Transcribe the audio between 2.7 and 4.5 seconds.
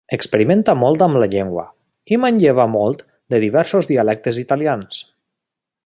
molt de diversos dialectes